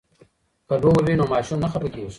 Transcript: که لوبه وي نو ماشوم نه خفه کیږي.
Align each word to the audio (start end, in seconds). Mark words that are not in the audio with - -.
که 0.67 0.73
لوبه 0.81 1.01
وي 1.05 1.13
نو 1.19 1.25
ماشوم 1.33 1.57
نه 1.63 1.67
خفه 1.73 1.89
کیږي. 1.93 2.09